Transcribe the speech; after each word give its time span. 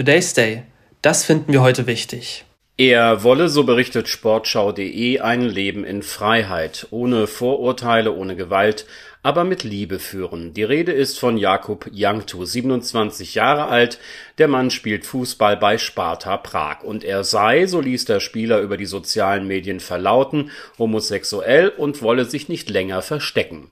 Today's 0.00 0.32
Day. 0.32 0.62
Das 1.02 1.26
finden 1.26 1.52
wir 1.52 1.60
heute 1.60 1.86
wichtig. 1.86 2.46
Er 2.78 3.22
wolle, 3.22 3.50
so 3.50 3.64
berichtet 3.64 4.08
Sportschau.de, 4.08 5.20
ein 5.20 5.42
Leben 5.42 5.84
in 5.84 6.02
Freiheit, 6.02 6.86
ohne 6.90 7.26
Vorurteile, 7.26 8.14
ohne 8.14 8.34
Gewalt, 8.34 8.86
aber 9.22 9.44
mit 9.44 9.62
Liebe 9.62 9.98
führen. 9.98 10.54
Die 10.54 10.62
Rede 10.62 10.92
ist 10.92 11.18
von 11.18 11.36
Jakub 11.36 11.90
Janktu, 11.92 12.46
27 12.46 13.34
Jahre 13.34 13.66
alt. 13.66 13.98
Der 14.38 14.48
Mann 14.48 14.70
spielt 14.70 15.04
Fußball 15.04 15.58
bei 15.58 15.76
Sparta 15.76 16.38
Prag 16.38 16.82
und 16.82 17.04
er 17.04 17.22
sei, 17.22 17.66
so 17.66 17.82
ließ 17.82 18.06
der 18.06 18.20
Spieler 18.20 18.62
über 18.62 18.78
die 18.78 18.86
sozialen 18.86 19.46
Medien 19.46 19.80
verlauten, 19.80 20.50
homosexuell 20.78 21.68
und 21.68 22.00
wolle 22.00 22.24
sich 22.24 22.48
nicht 22.48 22.70
länger 22.70 23.02
verstecken. 23.02 23.70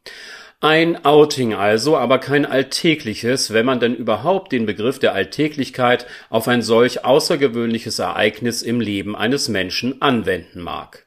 Ein 0.61 1.04
Outing 1.04 1.54
also, 1.54 1.96
aber 1.96 2.18
kein 2.18 2.45
alltägliches, 2.45 3.52
wenn 3.52 3.64
man 3.64 3.79
denn 3.79 3.95
überhaupt 3.95 4.50
den 4.50 4.66
Begriff 4.66 4.98
der 4.98 5.12
Alltäglichkeit 5.14 6.04
auf 6.30 6.48
ein 6.48 6.62
solch 6.62 7.04
außergewöhnliches 7.04 8.00
Ereignis 8.00 8.62
im 8.62 8.81
Leben 8.81 9.14
eines 9.14 9.48
Menschen 9.48 10.03
anwenden 10.03 10.61
mag. 10.61 11.07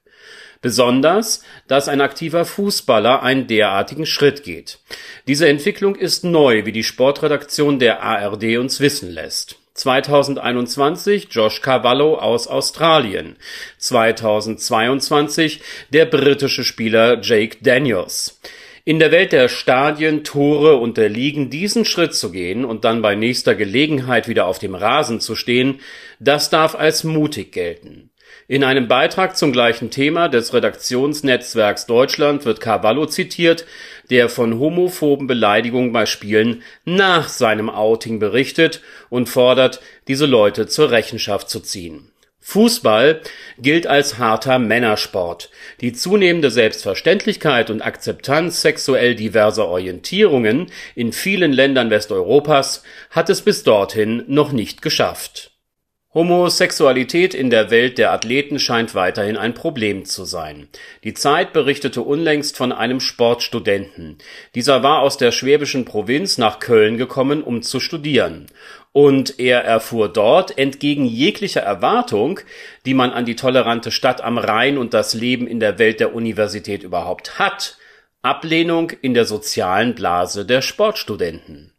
Besonders, 0.61 1.43
dass 1.67 1.89
ein 1.89 1.99
aktiver 1.99 2.45
Fußballer 2.45 3.23
einen 3.23 3.47
derartigen 3.47 4.05
Schritt 4.05 4.43
geht. 4.43 4.79
Diese 5.27 5.49
Entwicklung 5.49 5.95
ist 5.95 6.23
neu, 6.23 6.65
wie 6.65 6.71
die 6.71 6.85
Sportredaktion 6.85 7.77
der 7.77 8.01
ARD 8.03 8.57
uns 8.57 8.79
wissen 8.79 9.11
lässt. 9.11 9.57
2021 9.73 11.27
Josh 11.29 11.61
Cavallo 11.61 12.15
aus 12.15 12.47
Australien. 12.47 13.35
2022 13.79 15.61
der 15.91 16.05
britische 16.05 16.63
Spieler 16.63 17.19
Jake 17.21 17.57
Daniels. 17.61 18.39
In 18.83 18.97
der 18.97 19.11
Welt 19.11 19.31
der 19.31 19.47
Stadien, 19.47 20.23
Tore 20.23 20.77
und 20.77 20.97
der 20.97 21.07
Ligen 21.07 21.51
diesen 21.51 21.85
Schritt 21.85 22.15
zu 22.15 22.31
gehen 22.31 22.65
und 22.65 22.83
dann 22.83 23.03
bei 23.03 23.13
nächster 23.13 23.53
Gelegenheit 23.53 24.27
wieder 24.27 24.47
auf 24.47 24.57
dem 24.57 24.73
Rasen 24.73 25.19
zu 25.19 25.35
stehen, 25.35 25.81
das 26.19 26.49
darf 26.49 26.73
als 26.73 27.03
mutig 27.03 27.51
gelten. 27.51 28.09
In 28.47 28.63
einem 28.63 28.87
Beitrag 28.87 29.37
zum 29.37 29.51
gleichen 29.51 29.91
Thema 29.91 30.29
des 30.29 30.55
Redaktionsnetzwerks 30.55 31.85
Deutschland 31.85 32.43
wird 32.45 32.59
Carvalho 32.59 33.05
zitiert, 33.05 33.65
der 34.09 34.29
von 34.29 34.57
homophoben 34.57 35.27
Beleidigungen 35.27 35.93
bei 35.93 36.07
Spielen 36.07 36.63
nach 36.83 37.29
seinem 37.29 37.69
Outing 37.69 38.17
berichtet 38.17 38.81
und 39.09 39.29
fordert, 39.29 39.79
diese 40.07 40.25
Leute 40.25 40.65
zur 40.65 40.89
Rechenschaft 40.89 41.51
zu 41.51 41.59
ziehen 41.59 42.11
Fußball 42.41 43.21
gilt 43.59 43.87
als 43.87 44.17
harter 44.17 44.59
Männersport. 44.59 45.49
Die 45.79 45.93
zunehmende 45.93 46.49
Selbstverständlichkeit 46.49 47.69
und 47.69 47.81
Akzeptanz 47.81 48.61
sexuell 48.61 49.15
diverser 49.15 49.67
Orientierungen 49.67 50.71
in 50.95 51.13
vielen 51.13 51.53
Ländern 51.53 51.91
Westeuropas 51.91 52.83
hat 53.11 53.29
es 53.29 53.41
bis 53.41 53.63
dorthin 53.63 54.23
noch 54.27 54.51
nicht 54.51 54.81
geschafft 54.81 55.50
Homosexualität 56.13 57.33
in 57.33 57.49
der 57.49 57.71
Welt 57.71 57.97
der 57.97 58.11
Athleten 58.11 58.59
scheint 58.59 58.95
weiterhin 58.95 59.37
ein 59.37 59.53
Problem 59.53 60.03
zu 60.03 60.25
sein. 60.25 60.67
Die 61.05 61.13
Zeit 61.13 61.53
berichtete 61.53 62.01
unlängst 62.01 62.57
von 62.57 62.73
einem 62.73 62.99
Sportstudenten. 62.99 64.17
Dieser 64.53 64.83
war 64.83 64.99
aus 64.99 65.15
der 65.15 65.31
schwäbischen 65.31 65.85
Provinz 65.85 66.37
nach 66.37 66.59
Köln 66.59 66.97
gekommen, 66.97 67.41
um 67.41 67.61
zu 67.61 67.79
studieren. 67.79 68.47
Und 68.91 69.39
er 69.39 69.63
erfuhr 69.63 70.09
dort, 70.09 70.57
entgegen 70.57 71.05
jeglicher 71.05 71.61
Erwartung, 71.61 72.41
die 72.85 72.93
man 72.93 73.11
an 73.11 73.23
die 73.23 73.37
tolerante 73.37 73.89
Stadt 73.89 74.19
am 74.19 74.37
Rhein 74.37 74.77
und 74.77 74.93
das 74.93 75.13
Leben 75.13 75.47
in 75.47 75.61
der 75.61 75.79
Welt 75.79 76.01
der 76.01 76.13
Universität 76.13 76.83
überhaupt 76.83 77.39
hat, 77.39 77.77
Ablehnung 78.21 78.91
in 79.01 79.13
der 79.13 79.25
sozialen 79.25 79.95
Blase 79.95 80.45
der 80.45 80.61
Sportstudenten. 80.61 81.71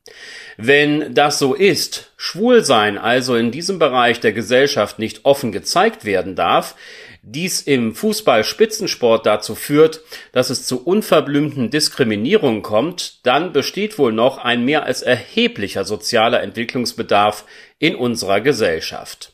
Wenn 0.57 1.15
das 1.15 1.39
so 1.39 1.55
ist, 1.55 2.13
Schwulsein 2.17 2.99
also 2.99 3.37
in 3.37 3.51
diesem 3.51 3.79
Bereich 3.79 4.21
der 4.21 4.33
Gesellschaft 4.33 4.99
nicht 4.99 5.25
offen 5.25 5.53
gezeigt 5.53 6.05
werden 6.05 6.35
darf, 6.35 6.75
dies 7.23 7.63
im 7.63 7.95
Fußball-Spitzensport 7.95 9.25
dazu 9.25 9.55
führt, 9.55 10.01
dass 10.33 10.51
es 10.51 10.67
zu 10.67 10.85
unverblümten 10.85 11.71
Diskriminierungen 11.71 12.63
kommt, 12.63 13.25
dann 13.25 13.53
besteht 13.53 13.97
wohl 13.99 14.13
noch 14.13 14.39
ein 14.39 14.65
mehr 14.65 14.85
als 14.85 15.03
erheblicher 15.03 15.85
sozialer 15.85 16.43
Entwicklungsbedarf 16.43 17.45
in 17.79 17.95
unserer 17.95 18.41
Gesellschaft 18.41 19.33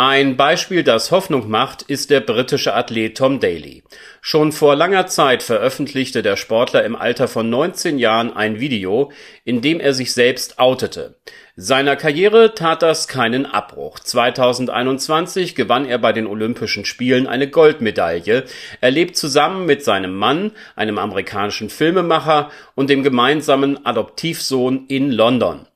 ein 0.00 0.38
Beispiel, 0.38 0.82
das 0.82 1.10
Hoffnung 1.10 1.50
macht, 1.50 1.82
ist 1.82 2.08
der 2.08 2.20
britische 2.20 2.72
Athlet 2.72 3.18
Tom 3.18 3.38
Daly. 3.38 3.82
Schon 4.22 4.50
vor 4.50 4.74
langer 4.74 5.08
Zeit 5.08 5.42
veröffentlichte 5.42 6.22
der 6.22 6.36
Sportler 6.36 6.84
im 6.84 6.96
Alter 6.96 7.28
von 7.28 7.50
19 7.50 7.98
Jahren 7.98 8.34
ein 8.34 8.60
Video, 8.60 9.12
in 9.44 9.60
dem 9.60 9.78
er 9.78 9.92
sich 9.92 10.14
selbst 10.14 10.58
outete. 10.58 11.18
Seiner 11.54 11.96
Karriere 11.96 12.54
tat 12.54 12.80
das 12.80 13.08
keinen 13.08 13.44
Abbruch. 13.44 13.98
2021 13.98 15.54
gewann 15.54 15.84
er 15.84 15.98
bei 15.98 16.14
den 16.14 16.26
Olympischen 16.26 16.86
Spielen 16.86 17.26
eine 17.26 17.50
Goldmedaille. 17.50 18.44
Er 18.80 18.90
lebt 18.90 19.18
zusammen 19.18 19.66
mit 19.66 19.84
seinem 19.84 20.16
Mann, 20.16 20.52
einem 20.76 20.96
amerikanischen 20.96 21.68
Filmemacher 21.68 22.50
und 22.74 22.88
dem 22.88 23.02
gemeinsamen 23.02 23.84
Adoptivsohn 23.84 24.86
in 24.88 25.10
London. 25.10 25.66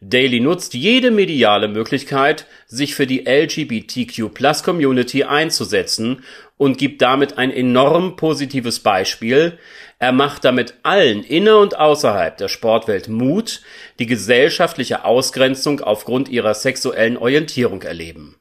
Daily 0.00 0.40
nutzt 0.40 0.74
jede 0.74 1.10
mediale 1.10 1.68
Möglichkeit, 1.68 2.46
sich 2.66 2.94
für 2.94 3.06
die 3.06 3.24
LGBTQ-Plus-Community 3.26 5.24
einzusetzen 5.24 6.24
und 6.56 6.78
gibt 6.78 7.02
damit 7.02 7.38
ein 7.38 7.50
enorm 7.50 8.16
positives 8.16 8.80
Beispiel. 8.80 9.58
Er 9.98 10.12
macht 10.12 10.44
damit 10.44 10.74
allen 10.82 11.22
inner 11.24 11.58
und 11.58 11.78
außerhalb 11.78 12.36
der 12.36 12.48
Sportwelt 12.48 13.08
Mut, 13.08 13.62
die 13.98 14.06
gesellschaftliche 14.06 15.04
Ausgrenzung 15.04 15.80
aufgrund 15.80 16.28
ihrer 16.28 16.54
sexuellen 16.54 17.16
Orientierung 17.16 17.82
erleben. 17.82 18.36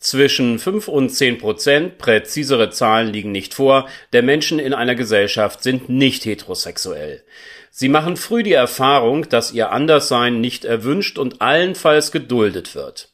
Zwischen 0.00 0.58
5 0.58 0.88
und 0.88 1.10
10 1.10 1.36
Prozent, 1.36 1.98
präzisere 1.98 2.70
Zahlen 2.70 3.12
liegen 3.12 3.32
nicht 3.32 3.52
vor, 3.52 3.86
der 4.14 4.22
Menschen 4.22 4.58
in 4.58 4.72
einer 4.72 4.94
Gesellschaft 4.94 5.62
sind 5.62 5.90
nicht 5.90 6.24
heterosexuell. 6.24 7.22
Sie 7.70 7.90
machen 7.90 8.16
früh 8.16 8.42
die 8.42 8.54
Erfahrung, 8.54 9.28
dass 9.28 9.52
ihr 9.52 9.72
Anderssein 9.72 10.40
nicht 10.40 10.64
erwünscht 10.64 11.18
und 11.18 11.42
allenfalls 11.42 12.12
geduldet 12.12 12.74
wird. 12.74 13.10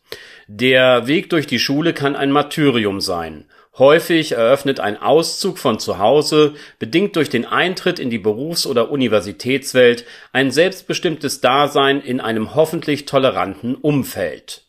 Der 0.47 1.09
Weg 1.09 1.29
durch 1.31 1.49
die 1.49 1.59
Schule 1.59 1.93
kann 1.93 2.15
ein 2.15 2.31
Martyrium 2.31 3.01
sein. 3.01 3.47
Häufig 3.79 4.33
eröffnet 4.33 4.79
ein 4.79 4.97
Auszug 4.97 5.59
von 5.59 5.81
zu 5.81 5.99
Hause, 5.99 6.55
bedingt 6.79 7.17
durch 7.17 7.29
den 7.29 7.45
Eintritt 7.45 7.99
in 7.99 8.11
die 8.11 8.19
Berufs- 8.19 8.65
oder 8.65 8.93
Universitätswelt, 8.93 10.05
ein 10.33 10.53
selbstbestimmtes 10.53 11.41
Dasein 11.41 12.01
in 12.01 12.21
einem 12.21 12.55
hoffentlich 12.55 13.07
toleranten 13.07 13.75
Umfeld. 13.75 14.63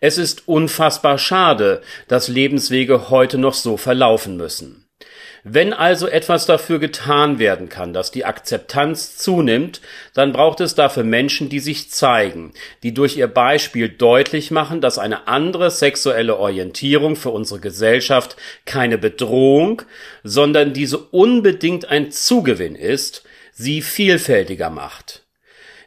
Es 0.00 0.16
ist 0.16 0.48
unfassbar 0.48 1.18
schade, 1.18 1.82
dass 2.08 2.28
Lebenswege 2.28 3.10
heute 3.10 3.36
noch 3.36 3.52
so 3.54 3.76
verlaufen 3.76 4.36
müssen. 4.38 4.86
Wenn 5.44 5.72
also 5.72 6.06
etwas 6.06 6.44
dafür 6.44 6.78
getan 6.78 7.38
werden 7.38 7.70
kann, 7.70 7.94
dass 7.94 8.10
die 8.10 8.26
Akzeptanz 8.26 9.16
zunimmt, 9.16 9.80
dann 10.12 10.32
braucht 10.32 10.60
es 10.60 10.74
dafür 10.74 11.02
Menschen, 11.04 11.48
die 11.48 11.60
sich 11.60 11.90
zeigen, 11.90 12.52
die 12.82 12.92
durch 12.92 13.16
ihr 13.16 13.26
Beispiel 13.26 13.88
deutlich 13.88 14.50
machen, 14.50 14.82
dass 14.82 14.98
eine 14.98 15.28
andere 15.28 15.70
sexuelle 15.70 16.36
Orientierung 16.36 17.16
für 17.16 17.30
unsere 17.30 17.60
Gesellschaft 17.60 18.36
keine 18.66 18.98
Bedrohung, 18.98 19.82
sondern 20.24 20.74
diese 20.74 20.98
unbedingt 20.98 21.86
ein 21.86 22.10
Zugewinn 22.10 22.74
ist, 22.74 23.24
sie 23.52 23.80
vielfältiger 23.80 24.68
macht. 24.68 25.24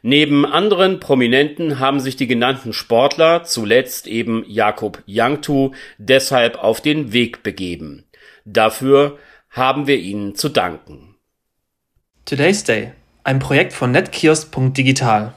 Neben 0.06 0.44
anderen 0.44 1.00
Prominenten 1.00 1.80
haben 1.80 1.98
sich 1.98 2.14
die 2.14 2.26
genannten 2.26 2.74
Sportler, 2.74 3.44
zuletzt 3.44 4.06
eben 4.06 4.44
Jakob 4.46 5.02
Janktu, 5.06 5.70
deshalb 5.96 6.62
auf 6.62 6.82
den 6.82 7.14
Weg 7.14 7.42
begeben. 7.42 8.04
Dafür 8.44 9.18
haben 9.48 9.86
wir 9.86 9.96
Ihnen 9.96 10.34
zu 10.34 10.50
danken. 10.50 11.16
Today's 12.26 12.64
Day, 12.64 12.92
ein 13.22 13.38
Projekt 13.38 13.72
von 13.72 13.92
netkiosk.digital. 13.92 15.34